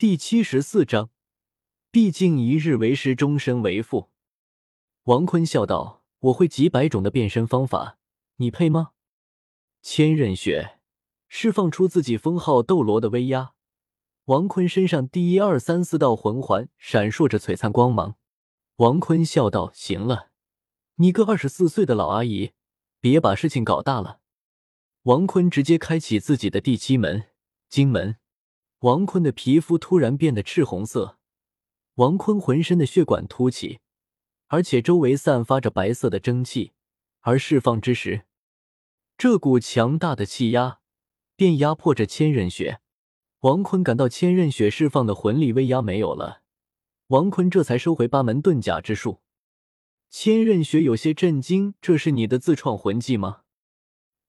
[0.00, 1.10] 第七十四章，
[1.90, 4.08] 毕竟一日为师，终身为父。
[5.02, 7.98] 王坤笑道：“我会几百种的变身方法，
[8.36, 8.92] 你配吗？”
[9.84, 10.78] 千仞雪
[11.28, 13.52] 释放出自己封号斗罗的威压，
[14.24, 18.16] 王坤身上第一二三四道魂环闪烁着璀璨光芒。
[18.76, 20.30] 王坤笑道：“行了，
[20.94, 22.52] 你个二十四岁的老阿姨，
[23.02, 24.20] 别把事情搞大了。”
[25.04, 27.24] 王坤直接开启自己的第七门
[27.68, 28.16] 金门。
[28.80, 31.18] 王坤的皮肤突然变得赤红色，
[31.96, 33.80] 王坤浑身的血管凸起，
[34.46, 36.72] 而且周围散发着白色的蒸汽，
[37.20, 38.24] 而释放之时，
[39.18, 40.80] 这股强大的气压
[41.36, 42.80] 便压迫着千仞雪。
[43.40, 46.40] 王坤感到千仞雪释放的魂力威压没有了，
[47.08, 49.20] 王坤这才收回八门遁甲之术。
[50.08, 53.42] 千仞雪有些震惊：“这是你的自创魂技吗？”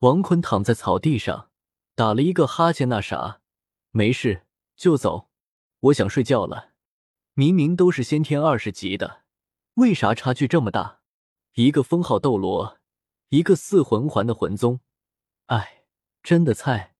[0.00, 1.50] 王坤躺在草地上，
[1.94, 2.88] 打了一个哈欠。
[2.88, 3.42] 那啥。
[3.90, 5.28] 没事就走，
[5.80, 6.72] 我想睡觉了。
[7.34, 9.22] 明明都是先天二十级的，
[9.74, 11.00] 为啥差距这么大？
[11.54, 12.78] 一个封号斗罗，
[13.28, 14.80] 一个四魂环的魂宗，
[15.46, 15.84] 哎，
[16.22, 16.94] 真的菜。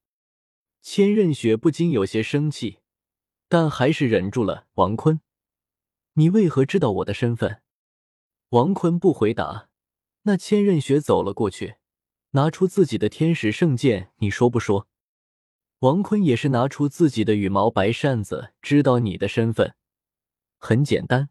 [0.81, 2.79] 千仞雪不禁有些生气，
[3.49, 4.67] 但还是忍住了。
[4.75, 5.21] 王坤，
[6.15, 7.63] 你为何知道我的身份？
[8.51, 9.69] 王坤不回答。
[10.23, 11.77] 那千仞雪走了过去，
[12.31, 14.87] 拿出自己的天使圣剑，你说不说？
[15.81, 19.77] 王坤也是拿出自己的羽毛白扇子，知道你的身份
[20.59, 21.31] 很简单，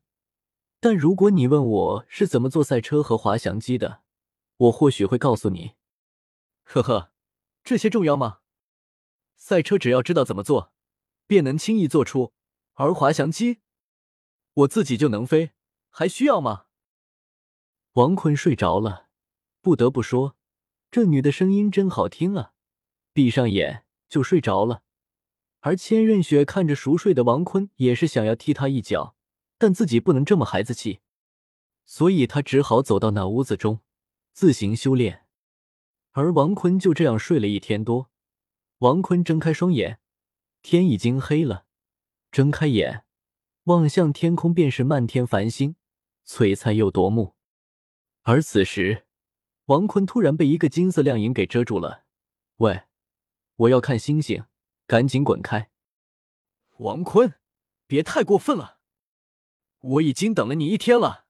[0.79, 4.03] 但如果你问我是怎么做赛车和滑翔机的，
[4.55, 5.73] 我或许会告诉你。
[6.63, 7.11] 呵呵，
[7.65, 8.39] 这些重要吗？
[9.35, 10.71] 赛车只要知道怎么做，
[11.25, 12.31] 便能轻易做出，
[12.75, 13.59] 而滑翔机，
[14.53, 15.51] 我自己就能飞，
[15.89, 16.67] 还需要吗？
[17.93, 19.09] 王坤睡着了，
[19.59, 20.37] 不得不说，
[20.89, 22.53] 这女的声音真好听啊！
[23.11, 23.83] 闭上眼。
[24.09, 24.83] 就睡着了，
[25.59, 29.15] 而千仞雪看着熟睡的王坤，也是想要踢他一脚，
[29.57, 31.01] 但自己不能这么孩子气，
[31.85, 33.81] 所以他只好走到那屋子中
[34.33, 35.25] 自行修炼。
[36.11, 38.09] 而王坤就这样睡了一天多。
[38.79, 39.99] 王坤睁开双眼，
[40.61, 41.65] 天已经黑了，
[42.31, 43.05] 睁开眼
[43.65, 45.75] 望向天空，便是漫天繁星，
[46.25, 47.35] 璀璨又夺目。
[48.23, 49.05] 而此时，
[49.65, 52.05] 王坤突然被一个金色亮影给遮住了。
[52.57, 52.86] 喂！
[53.57, 54.45] 我要看星星，
[54.85, 55.71] 赶紧滚开！
[56.77, 57.39] 王坤，
[57.87, 58.77] 别太过分了！
[59.79, 61.25] 我已经等了你一天了，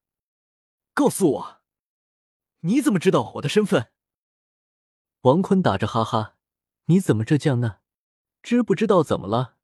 [0.94, 1.62] 告诉我，
[2.62, 3.94] 你怎么知道我的身份？
[5.22, 6.36] 王坤打着哈哈，
[6.86, 7.80] 你怎么这犟呢？
[8.44, 9.56] 知不知道怎么了？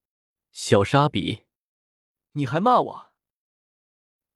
[0.53, 1.43] 小沙比，
[2.33, 3.13] 你还骂我？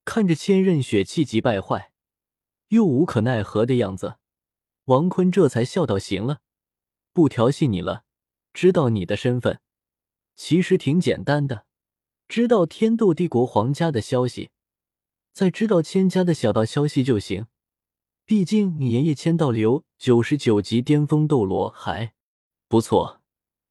[0.04, 1.92] 看着千仞雪气急败坏
[2.68, 4.18] 又无可奈何的样子，
[4.84, 6.42] 王坤这才笑道：“行了，
[7.14, 8.04] 不调戏你了。”
[8.52, 9.60] 知道你的身份，
[10.34, 11.66] 其实挺简单的。
[12.26, 14.50] 知道天斗帝国皇家的消息，
[15.32, 17.46] 再知道千家的小道消息就行。
[18.26, 22.12] 毕竟你爷爷千道流九十九级巅峰斗罗还
[22.68, 23.22] 不错，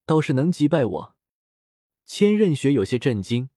[0.06, 1.16] 倒是能击败我。
[2.06, 3.50] 千仞雪有些震惊，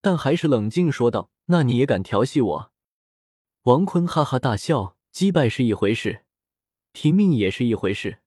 [0.00, 2.72] 但还是冷静说道：“那你也敢调戏我？”
[3.64, 6.24] 王坤哈哈大笑：“击败是一回事，
[6.90, 8.18] 拼命也是一回事。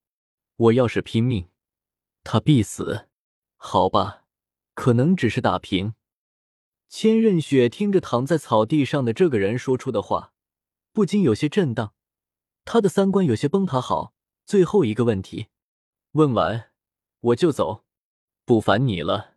[0.56, 1.50] 我要是拼命……”
[2.26, 3.08] 他必死，
[3.56, 4.24] 好吧，
[4.74, 5.94] 可能只是打平。
[6.90, 10.34] 千仞雪听着躺在草地上的这个人说出的话，
[10.92, 11.94] 不禁有些震荡，
[12.66, 13.80] 他的三观有些崩塌。
[13.80, 15.50] 好，最后一个问题，
[16.14, 16.72] 问完
[17.20, 17.86] 我就走，
[18.44, 19.36] 不烦你了。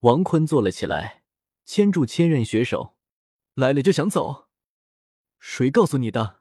[0.00, 1.22] 王坤坐了起来，
[1.64, 2.96] 牵住千仞雪手，
[3.54, 4.48] 来了就想走？
[5.38, 6.40] 谁告诉你的？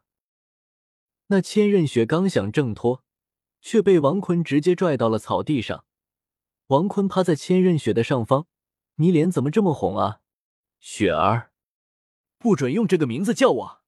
[1.28, 3.04] 那千仞雪刚想挣脱。
[3.62, 5.86] 却被王坤直接拽到了草地上。
[6.68, 8.48] 王坤趴在千仞雪的上方，
[8.96, 10.22] 你脸怎么这么红啊，
[10.80, 11.52] 雪儿？
[12.38, 13.82] 不准用这个名字叫我。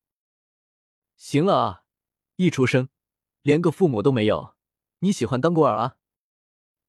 [1.16, 1.84] 行了啊，
[2.36, 2.88] 一出生
[3.42, 4.54] 连个父母都没有，
[5.00, 5.96] 你喜欢当孤儿啊？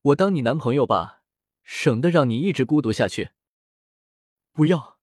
[0.02, 1.24] 我当你男朋友吧，
[1.64, 3.32] 省得让你一直孤独下去。
[4.52, 5.00] 不要，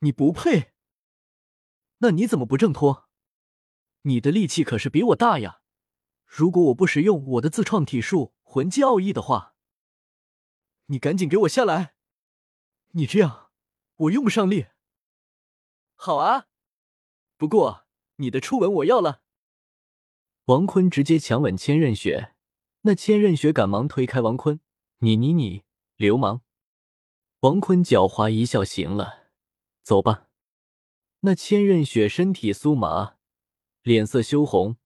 [0.00, 0.72] 你不配。
[1.98, 3.08] 那你怎么不挣脱？
[4.02, 5.62] 你的力气可是比我大呀。
[6.36, 9.54] 如果我不使用我的自创体术魂技奥义的话，
[10.86, 11.94] 你赶紧给我下来！
[12.90, 13.52] 你这样，
[13.94, 14.66] 我用不上力。
[15.94, 16.48] 好啊，
[17.36, 17.86] 不过
[18.16, 19.22] 你的初吻我要了。
[20.46, 22.34] 王坤直接强吻千仞雪，
[22.80, 24.58] 那千仞雪赶忙推开王坤
[24.98, 25.62] ：“你你你，
[25.94, 26.42] 流氓！”
[27.42, 29.28] 王坤狡猾一笑：“行了，
[29.84, 30.26] 走吧。”
[31.22, 33.18] 那千仞雪身体酥麻，
[33.82, 34.78] 脸色羞红。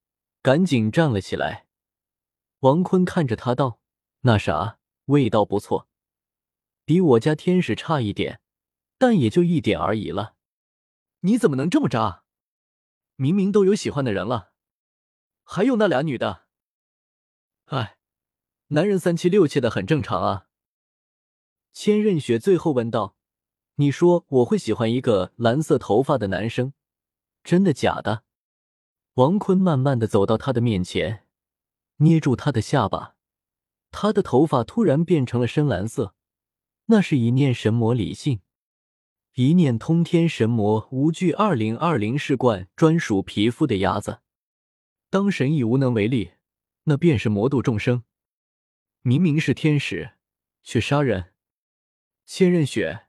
[0.42, 1.66] 赶紧站了起来，
[2.60, 3.80] 王坤看着他道
[4.22, 5.88] ：“那啥，味道不错。”
[6.84, 8.40] 比我家天使差一点，
[8.96, 10.36] 但也就一点而已了。
[11.20, 12.24] 你怎么能这么渣？
[13.16, 14.52] 明明都有喜欢的人了，
[15.42, 16.46] 还有那俩女的。
[17.66, 17.98] 哎，
[18.68, 20.46] 男人三妻六妾的很正常啊。
[21.72, 23.16] 千仞雪最后问道
[23.74, 26.72] ：“你说我会喜欢一个蓝色头发的男生，
[27.42, 28.24] 真的假的？”
[29.18, 31.24] 王坤慢慢的走到他的面前，
[31.96, 33.16] 捏住他的下巴，
[33.90, 36.14] 他的头发突然变成了深蓝色，
[36.86, 38.42] 那是一念神魔理性。
[39.34, 44.20] 一念通天神魔无惧二零二零世冠专属皮肤的鸭子，
[45.10, 46.34] 当神已无能为力，
[46.84, 48.04] 那便是魔度众生。
[49.02, 50.12] 明明是天使，
[50.62, 51.32] 却杀人。
[52.24, 53.08] 千仞雪，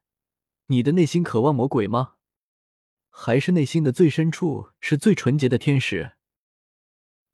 [0.65, 2.15] 你的内心渴望魔鬼吗？
[3.21, 6.13] 还是内心的最深处是最纯洁的天使？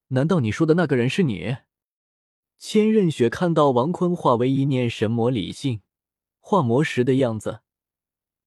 [0.08, 1.58] 难道你说的那个人是你？
[2.58, 5.84] 千仞雪看到王坤化为一念神魔李信
[6.40, 7.62] 化魔时的样子。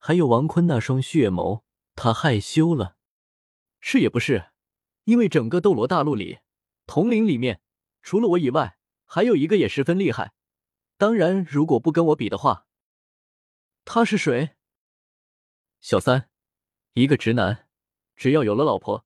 [0.01, 1.63] 还有王坤那双血眸，
[1.95, 2.97] 他害羞了。
[3.79, 4.51] 是也不是，
[5.05, 6.41] 因为整个斗罗大陆里，
[6.89, 7.61] 统领里面
[8.03, 10.33] 除了我以外，还有一个也十分厉害。
[10.97, 12.67] 当然，如果不跟我比的话，
[13.85, 14.57] 他是谁？
[15.81, 16.28] 小三，
[16.99, 17.69] 一个直男，
[18.17, 19.05] 只要有了老婆，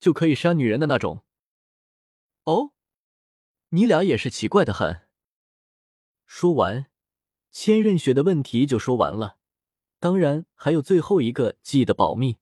[0.00, 1.22] 就可以杀女人的那种。
[2.42, 2.72] 哦，
[3.68, 5.02] 你俩也是奇怪的很。
[6.26, 6.86] 说完，
[7.52, 9.38] 千仞雪的问题就说完了。
[10.00, 12.38] 当然，还有最后一个，记得保密。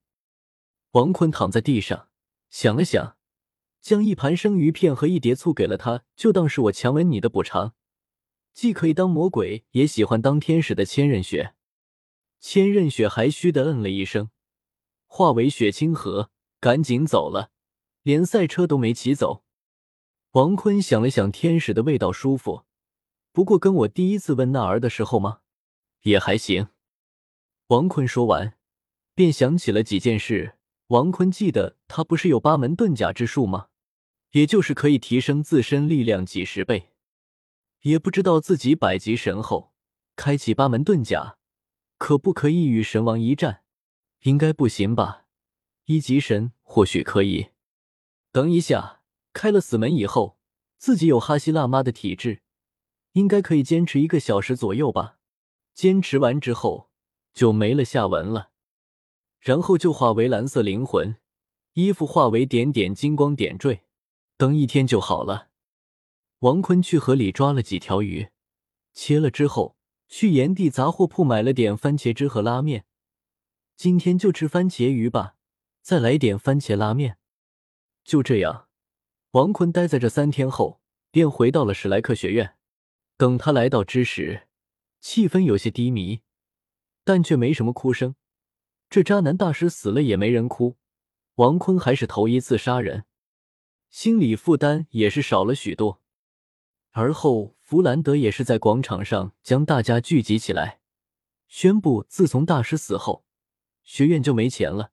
[0.93, 2.09] 王坤躺在地上
[2.49, 3.17] 想了想，
[3.81, 7.75] 将一盘生鱼片和一碟醋给了他，就当是我强吻你的补偿。
[8.55, 11.53] 既可以当魔鬼，也喜欢当天使的千仞雪。
[12.39, 14.31] 千仞雪还虚的嗯了一声，
[15.13, 16.31] 化为雪清河，
[16.61, 17.51] 赶紧走了，
[18.01, 19.43] 连赛车都没骑走。
[20.31, 22.63] 王坤想了想，天使的味道舒服，
[23.33, 25.41] 不过跟我第一次问那儿的时候吗？
[26.03, 26.69] 也还行。
[27.67, 28.57] 王坤说完，
[29.13, 30.55] 便想起了几件事。
[30.87, 33.67] 王坤记得他不是有八门遁甲之术吗？
[34.31, 36.93] 也就是可以提升自身力量几十倍。
[37.81, 39.73] 也不知道自己百级神后
[40.15, 41.37] 开启八门遁甲，
[41.97, 43.60] 可不可以与神王一战？
[44.21, 45.25] 应该不行吧？
[45.85, 47.49] 一级神或许可以。
[48.31, 49.01] 等一下，
[49.33, 50.37] 开了死门以后，
[50.77, 52.41] 自己有哈希辣妈的体质，
[53.13, 55.17] 应该可以坚持一个小时左右吧？
[55.73, 56.89] 坚持完之后。
[57.33, 58.49] 就没了下文了，
[59.39, 61.15] 然后就化为蓝色灵魂，
[61.75, 63.83] 衣服化为点点金光点缀，
[64.35, 65.47] 等一天就好了。
[66.39, 68.31] 王坤去河里抓了几条鱼，
[68.91, 69.77] 切了之后，
[70.09, 72.83] 去炎帝杂货铺买了点番茄汁和拉面。
[73.81, 75.37] 今天就吃番茄鱼吧，
[75.81, 77.17] 再来点番茄拉面。
[78.03, 78.67] 就这样，
[79.31, 80.79] 王坤待在这三天后，
[81.09, 82.57] 便回到了史莱克学院。
[83.17, 84.47] 等他来到之时，
[84.99, 86.21] 气氛有些低迷。
[87.03, 88.13] 但却没什么哭声，
[88.87, 90.77] 这渣男大师死了也没人哭。
[91.37, 93.05] 王坤还是头一次杀人，
[93.89, 96.03] 心理负担也是少了许多。
[96.91, 100.81] 而后，弗兰德也是在广场上将大家聚集起来，
[101.47, 103.25] 宣布：自从大师死后，
[103.91, 104.91] 学院就没钱了，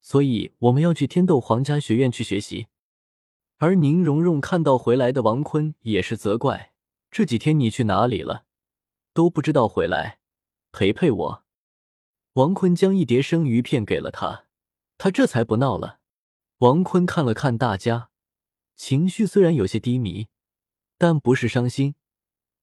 [0.00, 2.68] 所以我们要去天斗皇家学院去学习。
[3.58, 6.72] 而宁荣荣看到回来的王坤，也是责怪：
[7.10, 8.44] 这几天你去哪里了？
[9.12, 10.20] 都不知道回来。
[10.70, 11.44] 陪陪我，
[12.34, 14.44] 王坤将一碟生鱼片给了他，
[14.98, 15.98] 他这才不闹了。
[16.58, 18.10] 王坤看了看大家，
[18.76, 20.28] 情绪虽然有些低迷，
[20.96, 21.96] 但不是伤心。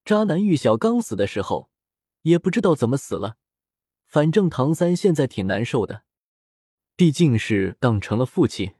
[0.06, 1.68] 渣男玉小刚死的时候，
[2.22, 3.36] 也不知道怎么死了，
[4.10, 6.02] 反正唐三现在挺难受的，
[6.96, 8.72] 毕竟是当成了父亲。